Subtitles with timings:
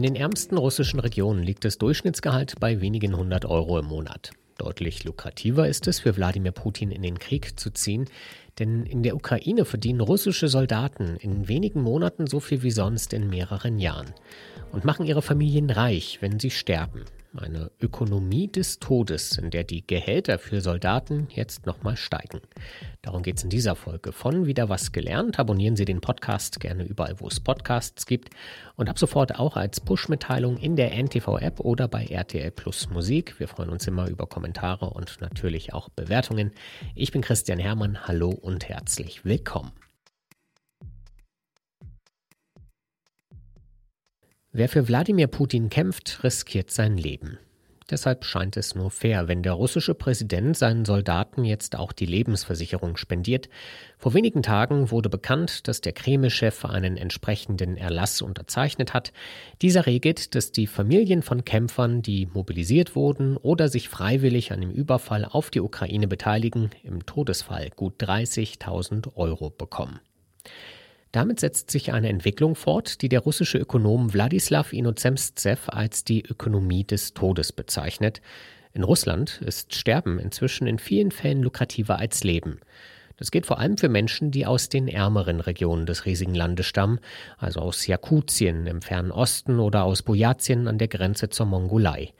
[0.00, 4.30] In den ärmsten russischen Regionen liegt das Durchschnittsgehalt bei wenigen hundert Euro im Monat.
[4.56, 8.06] Deutlich lukrativer ist es für Wladimir Putin in den Krieg zu ziehen,
[8.58, 13.28] denn in der Ukraine verdienen russische Soldaten in wenigen Monaten so viel wie sonst in
[13.28, 14.14] mehreren Jahren
[14.72, 17.04] und machen ihre Familien reich, wenn sie sterben.
[17.36, 22.40] Eine Ökonomie des Todes, in der die Gehälter für Soldaten jetzt nochmal steigen.
[23.02, 25.38] Darum geht es in dieser Folge von Wieder was gelernt.
[25.38, 28.30] Abonnieren Sie den Podcast gerne überall, wo es Podcasts gibt.
[28.74, 33.38] Und ab sofort auch als Push-Mitteilung in der NTV-App oder bei RTL Plus Musik.
[33.38, 36.50] Wir freuen uns immer über Kommentare und natürlich auch Bewertungen.
[36.96, 38.08] Ich bin Christian Hermann.
[38.08, 39.70] Hallo und herzlich willkommen.
[44.52, 47.38] Wer für Wladimir Putin kämpft, riskiert sein Leben.
[47.88, 52.96] Deshalb scheint es nur fair, wenn der russische Präsident seinen Soldaten jetzt auch die Lebensversicherung
[52.96, 53.48] spendiert.
[53.96, 59.12] Vor wenigen Tagen wurde bekannt, dass der Kreml-Chef einen entsprechenden Erlass unterzeichnet hat.
[59.62, 64.72] Dieser regelt, dass die Familien von Kämpfern, die mobilisiert wurden oder sich freiwillig an dem
[64.72, 70.00] Überfall auf die Ukraine beteiligen, im Todesfall gut 30.000 Euro bekommen.
[71.12, 76.84] Damit setzt sich eine Entwicklung fort, die der russische Ökonom Wladislaw Inozemstsev als die Ökonomie
[76.84, 78.20] des Todes bezeichnet.
[78.72, 82.60] In Russland ist Sterben inzwischen in vielen Fällen lukrativer als Leben.
[83.16, 87.00] Das geht vor allem für Menschen, die aus den ärmeren Regionen des riesigen Landes stammen,
[87.36, 92.14] also aus Jakutien im fernen Osten oder aus Bojatien an der Grenze zur Mongolei.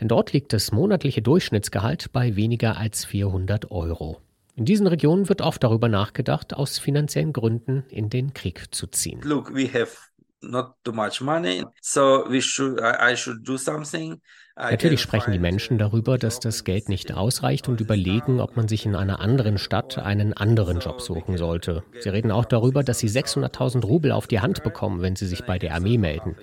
[0.00, 4.20] Denn dort liegt das monatliche Durchschnittsgehalt bei weniger als 400 Euro.
[4.60, 9.22] In diesen Regionen wird oft darüber nachgedacht, aus finanziellen Gründen in den Krieg zu ziehen.
[9.22, 9.96] Look, we have
[10.42, 14.20] not too much money, so we should, I should do something.
[14.56, 18.84] Natürlich sprechen die Menschen darüber, dass das Geld nicht ausreicht und überlegen, ob man sich
[18.84, 21.82] in einer anderen Stadt einen anderen Job suchen sollte.
[22.00, 25.46] Sie reden auch darüber, dass sie 600.000 Rubel auf die Hand bekommen, wenn sie sich
[25.46, 26.36] bei der Armee melden.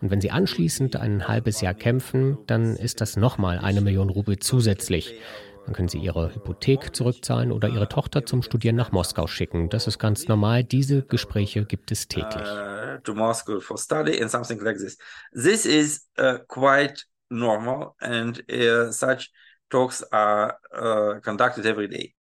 [0.00, 4.40] Und wenn sie anschließend ein halbes Jahr kämpfen, dann ist das nochmal eine Million Rubel
[4.40, 5.14] zusätzlich.
[5.64, 9.68] Dann können Sie Ihre Hypothek zurückzahlen oder Ihre Tochter zum Studieren nach Moskau schicken.
[9.68, 10.64] Das ist ganz normal.
[10.64, 12.48] Diese Gespräche gibt es täglich.
[12.48, 14.98] Uh, to Moscow for study and something like this.
[15.32, 19.30] This is uh, quite normal and uh, such
[19.70, 22.14] talks are uh, conducted every day.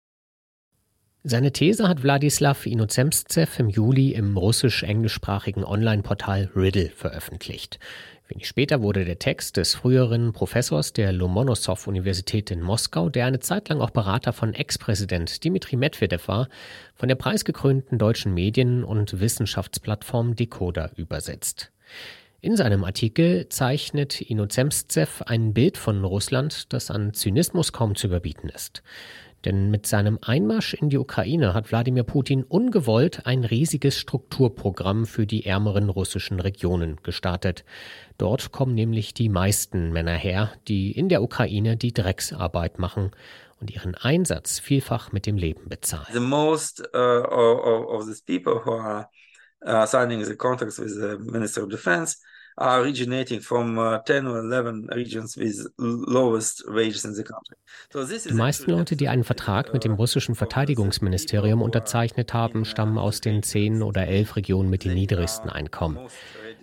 [1.25, 7.81] Seine These hat Wladislaw Inozemstsev im Juli im russisch-englischsprachigen Online-Portal Riddle veröffentlicht.
[8.29, 13.69] Wenig später wurde der Text des früheren Professors der Lomonossow-Universität in Moskau, der eine Zeit
[13.69, 16.49] lang auch Berater von Ex-Präsident Dmitri Medvedev war,
[16.95, 21.73] von der preisgekrönten deutschen Medien- und Wissenschaftsplattform Decoder übersetzt.
[22.41, 28.49] In seinem Artikel zeichnet Inozemstsev ein Bild von Russland, das an Zynismus kaum zu überbieten
[28.49, 28.85] ist.
[29.44, 35.26] Denn mit seinem Einmarsch in die Ukraine hat Wladimir Putin ungewollt ein riesiges Strukturprogramm für
[35.26, 37.65] die ärmeren russischen Regionen gestartet.
[38.19, 43.12] Dort kommen nämlich die meisten Männer her, die in der Ukraine die Drecksarbeit machen
[43.60, 46.06] und ihren Einsatz vielfach mit dem Leben bezahlen.
[46.12, 49.09] The most uh, of, of these people who are
[49.65, 52.19] uh, signing the contracts with the Minister of Defense
[52.58, 57.56] are originating from uh, 10 or 11 regions with lowest wages in the country.
[57.92, 63.20] So die meisten Leute, die einen Vertrag mit dem russischen Verteidigungsministerium unterzeichnet haben, stammen aus
[63.20, 65.98] den 10 oder 11 Regionen mit den niedrigsten Einkommen.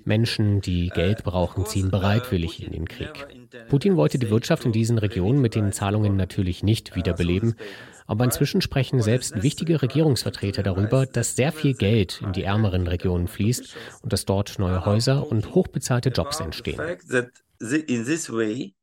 [0.06, 3.28] Menschen, die Geld brauchen, ziehen bereitwillig in den Krieg.
[3.70, 7.56] Putin wollte die Wirtschaft in diesen Regionen mit den Zahlungen natürlich nicht wiederbeleben,
[8.08, 13.28] aber inzwischen sprechen selbst wichtige Regierungsvertreter darüber, dass sehr viel Geld in die ärmeren Regionen
[13.28, 16.80] fließt und dass dort neue Häuser und hochbezahlte Jobs entstehen.
[17.88, 18.76] In this way,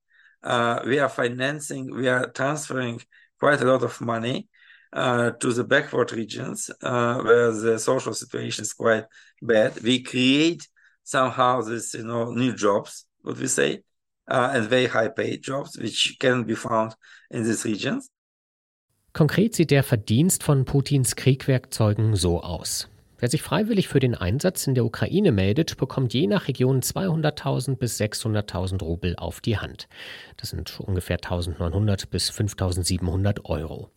[0.45, 3.01] uh, we are financing, we are transferring
[3.39, 4.49] quite a lot of money
[4.93, 9.05] uh, to the backward regions uh, where the social situation is quite
[9.41, 9.83] bad.
[9.83, 10.69] We create
[11.05, 13.83] somehow this, you know, new jobs, what we say,
[14.31, 16.95] uh, and very high paid jobs, which can be found
[17.31, 18.09] in these regions.
[19.13, 22.89] Konkret sieht der Verdienst von Putins Kriegwerkzeugen so aus.
[23.23, 27.77] Wer sich freiwillig für den Einsatz in der Ukraine meldet, bekommt je nach Region 200.000
[27.77, 29.87] bis 600.000 Rubel auf die Hand.
[30.39, 33.91] Das sind ungefähr 1.900 bis 5.700 Euro.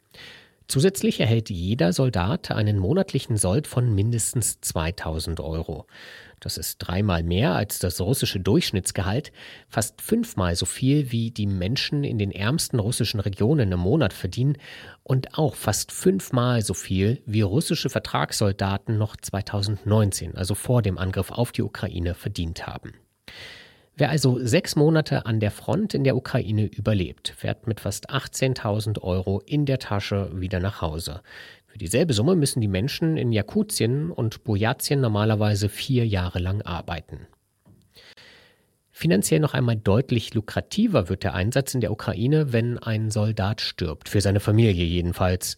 [0.67, 5.85] Zusätzlich erhält jeder Soldat einen monatlichen Sold von mindestens 2000 Euro.
[6.39, 9.31] Das ist dreimal mehr als das russische Durchschnittsgehalt,
[9.69, 14.57] fast fünfmal so viel wie die Menschen in den ärmsten russischen Regionen im Monat verdienen
[15.03, 21.31] und auch fast fünfmal so viel wie russische Vertragssoldaten noch 2019, also vor dem Angriff
[21.31, 22.93] auf die Ukraine, verdient haben.
[23.97, 29.01] Wer also sechs Monate an der Front in der Ukraine überlebt, fährt mit fast 18.000
[29.01, 31.21] Euro in der Tasche wieder nach Hause.
[31.65, 37.27] Für dieselbe Summe müssen die Menschen in Jakutien und Bojatien normalerweise vier Jahre lang arbeiten.
[38.91, 44.09] Finanziell noch einmal deutlich lukrativer wird der Einsatz in der Ukraine, wenn ein Soldat stirbt,
[44.09, 45.55] für seine Familie jedenfalls.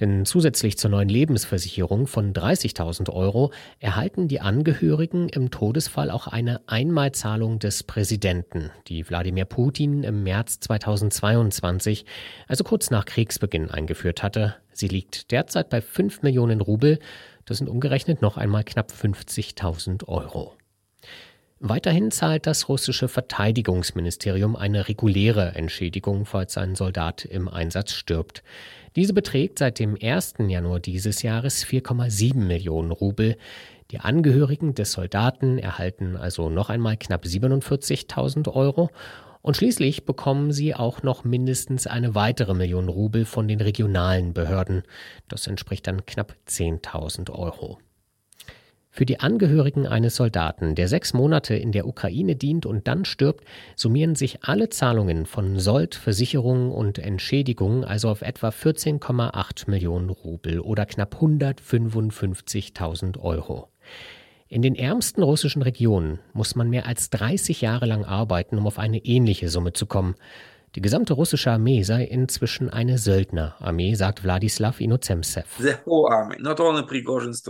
[0.00, 6.60] Denn zusätzlich zur neuen Lebensversicherung von 30.000 Euro erhalten die Angehörigen im Todesfall auch eine
[6.66, 12.04] Einmalzahlung des Präsidenten, die Wladimir Putin im März 2022,
[12.48, 14.56] also kurz nach Kriegsbeginn, eingeführt hatte.
[14.72, 16.98] Sie liegt derzeit bei 5 Millionen Rubel.
[17.44, 20.54] Das sind umgerechnet noch einmal knapp 50.000 Euro.
[21.60, 28.42] Weiterhin zahlt das russische Verteidigungsministerium eine reguläre Entschädigung, falls ein Soldat im Einsatz stirbt.
[28.96, 30.34] Diese beträgt seit dem 1.
[30.46, 33.36] Januar dieses Jahres 4,7 Millionen Rubel.
[33.90, 38.90] Die Angehörigen des Soldaten erhalten also noch einmal knapp 47.000 Euro
[39.42, 44.84] und schließlich bekommen sie auch noch mindestens eine weitere Million Rubel von den regionalen Behörden.
[45.28, 47.78] Das entspricht dann knapp 10.000 Euro.
[48.96, 53.42] Für die Angehörigen eines Soldaten, der sechs Monate in der Ukraine dient und dann stirbt,
[53.74, 60.60] summieren sich alle Zahlungen von Sold, Versicherungen und Entschädigungen also auf etwa 14,8 Millionen Rubel
[60.60, 63.66] oder knapp 155.000 Euro.
[64.46, 68.78] In den ärmsten russischen Regionen muss man mehr als 30 Jahre lang arbeiten, um auf
[68.78, 70.14] eine ähnliche Summe zu kommen.
[70.76, 75.46] Die gesamte russische Armee sei inzwischen eine Söldnerarmee, sagt Wladislav Inozemsev.
[75.58, 77.42] The whole army, not only Prigozhin's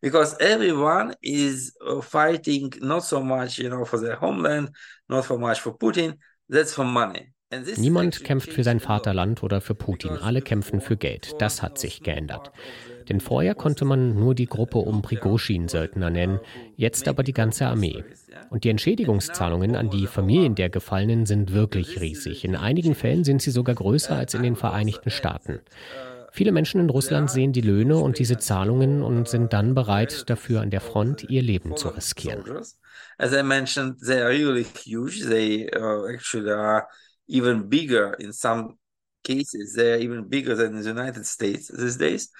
[0.00, 4.70] because everyone is uh, fighting not so much, you know, for their homeland,
[5.08, 6.16] not so much for Putin.
[6.48, 7.32] That's for money.
[7.78, 10.18] Niemand kämpft für sein Vaterland oder für Putin.
[10.18, 11.34] Alle kämpfen für Geld.
[11.38, 12.52] Das hat sich geändert.
[13.08, 16.40] Denn vorher konnte man nur die Gruppe um Prigoschin-Söldner nennen,
[16.76, 18.04] jetzt aber die ganze Armee.
[18.50, 22.44] Und die Entschädigungszahlungen an die Familien der Gefallenen sind wirklich riesig.
[22.44, 25.60] In einigen Fällen sind sie sogar größer als in den Vereinigten Staaten.
[26.38, 30.60] Viele Menschen in Russland sehen die Löhne und diese Zahlungen und sind dann bereit, dafür
[30.60, 32.44] an der Front ihr Leben zu riskieren.
[33.18, 35.26] As I mentioned, they are really huge.
[35.28, 36.86] They uh, actually are
[37.26, 38.76] even bigger in some
[39.24, 39.74] cases.
[39.74, 42.30] They are even bigger than the United States these days.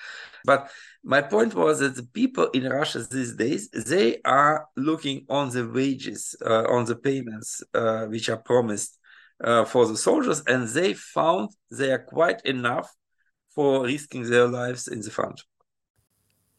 [0.45, 0.71] But
[1.03, 5.69] my point was that the people in Russia these days they are looking on the
[5.69, 8.97] wages, uh, on the payments uh, which are promised
[9.43, 12.95] uh, for the soldiers, and they found they are quite enough
[13.59, 15.45] for risking their lives in the front.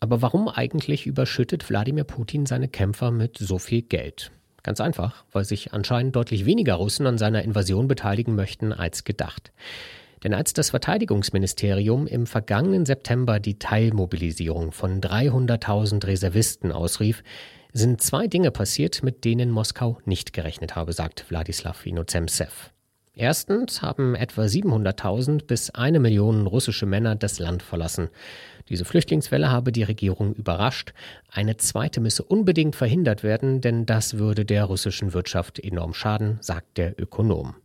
[0.01, 4.31] Aber warum eigentlich überschüttet Wladimir Putin seine Kämpfer mit so viel Geld?
[4.63, 9.53] Ganz einfach, weil sich anscheinend deutlich weniger Russen an seiner Invasion beteiligen möchten als gedacht.
[10.25, 17.23] Denn als das Verteidigungsministerium im vergangenen September die Teilmobilisierung von 300.000 Reservisten ausrief,
[17.71, 22.73] sind zwei Dinge passiert, mit denen Moskau nicht gerechnet habe, sagt Wladislav Inozemsev.
[23.19, 28.07] Erstens haben etwa 700.000 bis eine Million russische Männer das Land verlassen.
[28.69, 30.93] Diese Flüchtlingswelle habe die Regierung überrascht.
[31.29, 36.77] Eine zweite müsse unbedingt verhindert werden, denn das würde der russischen Wirtschaft enorm schaden, sagt
[36.77, 37.55] der Ökonom.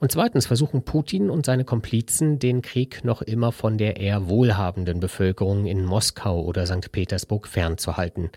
[0.00, 5.00] Und zweitens versuchen Putin und seine Komplizen, den Krieg noch immer von der eher wohlhabenden
[5.00, 6.92] Bevölkerung in Moskau oder St.
[6.92, 8.30] Petersburg fernzuhalten.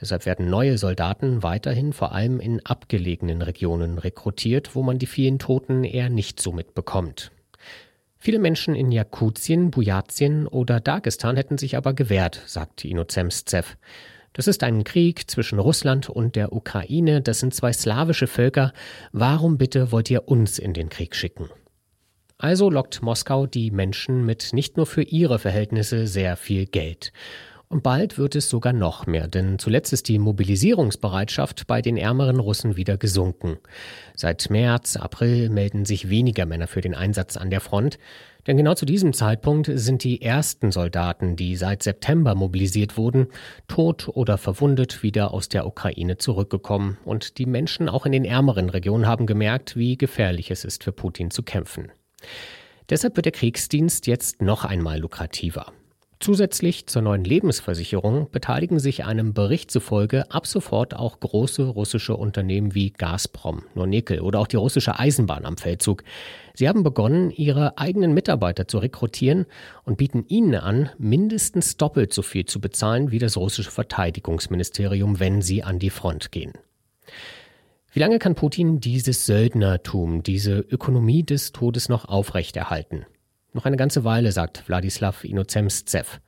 [0.00, 5.40] Deshalb werden neue Soldaten weiterhin vor allem in abgelegenen Regionen rekrutiert, wo man die vielen
[5.40, 7.32] Toten eher nicht so mitbekommt.
[8.16, 13.76] Viele Menschen in Jakutien, Bujatien oder Dagestan hätten sich aber gewehrt, sagt Inozemstsev.
[14.32, 18.72] Das ist ein Krieg zwischen Russland und der Ukraine, das sind zwei slawische Völker.
[19.12, 21.48] Warum bitte wollt ihr uns in den Krieg schicken?
[22.38, 27.12] Also lockt Moskau die Menschen mit nicht nur für ihre Verhältnisse sehr viel Geld.
[27.72, 32.40] Und bald wird es sogar noch mehr, denn zuletzt ist die Mobilisierungsbereitschaft bei den ärmeren
[32.40, 33.58] Russen wieder gesunken.
[34.16, 38.00] Seit März, April melden sich weniger Männer für den Einsatz an der Front.
[38.48, 43.28] Denn genau zu diesem Zeitpunkt sind die ersten Soldaten, die seit September mobilisiert wurden,
[43.68, 46.98] tot oder verwundet wieder aus der Ukraine zurückgekommen.
[47.04, 50.92] Und die Menschen auch in den ärmeren Regionen haben gemerkt, wie gefährlich es ist für
[50.92, 51.92] Putin zu kämpfen.
[52.88, 55.72] Deshalb wird der Kriegsdienst jetzt noch einmal lukrativer.
[56.22, 62.74] Zusätzlich zur neuen Lebensversicherung beteiligen sich einem Bericht zufolge ab sofort auch große russische Unternehmen
[62.74, 66.04] wie Gazprom, Nornickel oder auch die russische Eisenbahn am Feldzug.
[66.52, 69.46] Sie haben begonnen, ihre eigenen Mitarbeiter zu rekrutieren
[69.84, 75.40] und bieten ihnen an, mindestens doppelt so viel zu bezahlen wie das russische Verteidigungsministerium, wenn
[75.40, 76.52] sie an die Front gehen.
[77.92, 83.06] Wie lange kann Putin dieses Söldnertum, diese Ökonomie des Todes noch aufrechterhalten?
[83.52, 86.20] Noch eine ganze Weile, sagt Wladislav Inozemstsev.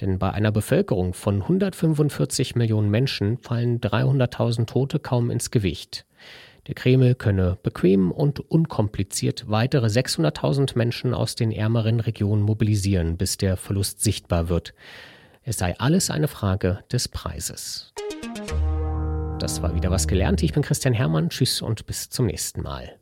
[0.00, 6.04] Denn bei einer Bevölkerung von 145 Millionen Menschen fallen 300.000 Tote kaum ins Gewicht.
[6.66, 13.36] Der Kreml könne bequem und unkompliziert weitere 600.000 Menschen aus den ärmeren Regionen mobilisieren, bis
[13.36, 14.74] der Verlust sichtbar wird.
[15.44, 17.92] Es sei alles eine Frage des Preises.
[19.38, 20.42] Das war wieder was gelernt.
[20.42, 21.28] Ich bin Christian Hermann.
[21.28, 22.96] Tschüss und bis zum nächsten Mal.